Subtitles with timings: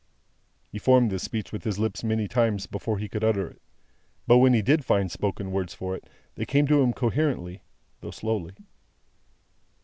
[0.71, 3.61] He formed this speech with his lips many times before he could utter it.
[4.25, 7.61] But when he did find spoken words for it, they came to him coherently,
[7.99, 8.55] though slowly.